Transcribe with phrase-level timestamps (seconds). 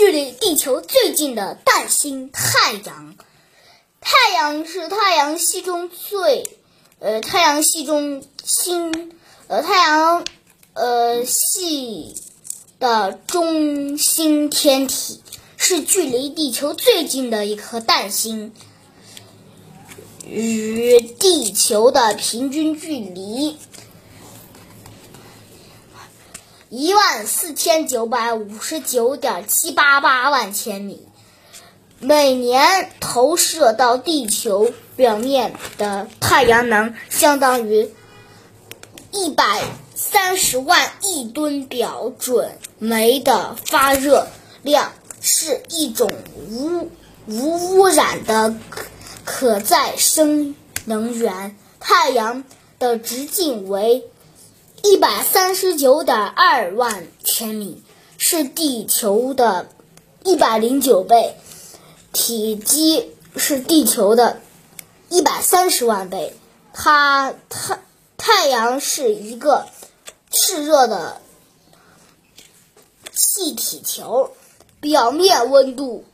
[0.00, 3.14] 距离地球最近的淡星——太阳。
[4.00, 6.56] 太阳是太阳系中最，
[7.00, 9.12] 呃，太阳系中星，
[9.46, 10.24] 呃，太阳，
[10.72, 12.14] 呃，系
[12.78, 15.20] 的中心天体，
[15.58, 18.54] 是距离地球最近的一颗淡星。
[20.26, 23.58] 与地球的平均距离
[26.72, 31.04] 一万四千九百五十九点七八八万千米。
[31.98, 37.90] 每年投射到地球表面的太阳能相当于
[39.10, 39.64] 一百
[39.96, 44.28] 三十万亿吨标准煤的发热
[44.62, 46.08] 量，是一种
[46.48, 46.88] 无
[47.26, 48.54] 无污染的
[49.24, 51.56] 可再生能源。
[51.80, 52.44] 太阳
[52.78, 54.04] 的直径为
[54.82, 57.82] 一百三十九点二万千米，
[58.16, 59.68] 是地球的
[60.24, 61.36] 一百零九倍。
[62.12, 64.40] 体积是地球的
[65.08, 66.34] 一百三十万倍。
[66.72, 67.78] 它太
[68.16, 69.66] 太阳是一个
[70.30, 71.20] 炽热的
[73.12, 74.32] 气体球，
[74.80, 76.04] 表面温度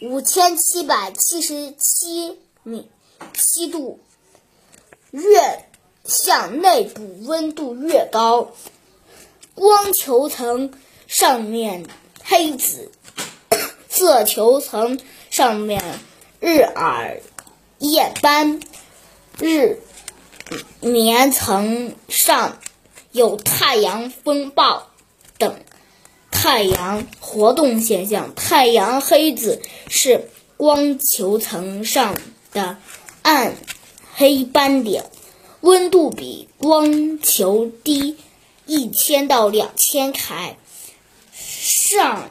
[0.00, 2.90] 五千七百七十七米
[3.34, 4.00] 七度，
[5.10, 5.65] 月
[6.16, 8.52] 向内部温度越高。
[9.54, 10.72] 光球层
[11.06, 11.86] 上面
[12.24, 12.90] 黑紫
[13.88, 14.98] 色球层。
[15.28, 15.82] 上面
[16.40, 17.20] 日耳
[17.78, 18.60] 夜斑，
[19.38, 19.82] 日
[20.80, 22.58] 棉层上
[23.12, 24.86] 有太阳风暴
[25.36, 25.60] 等
[26.30, 28.34] 太阳活动现象。
[28.34, 32.16] 太阳黑子是光球层上
[32.52, 32.78] 的
[33.20, 33.56] 暗
[34.14, 35.04] 黑斑点，
[35.66, 38.14] 温度比光球低
[38.66, 40.56] 一千到两千开。
[41.34, 42.30] 上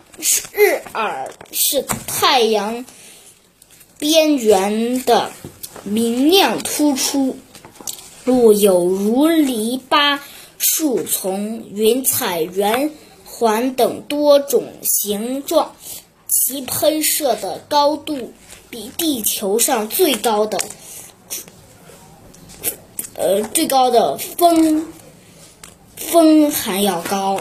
[0.54, 2.86] 日耳是太阳
[4.00, 5.34] 边缘的
[5.84, 7.36] 明亮突出，
[8.24, 10.20] 如有如篱笆、
[10.58, 12.90] 树丛、云彩、圆
[13.26, 15.76] 环等多种形状。
[16.30, 18.32] 其喷射的高度
[18.70, 20.58] 比地球上最高的，
[23.18, 24.86] 呃最高的峰，
[25.98, 27.40] 峰还要高。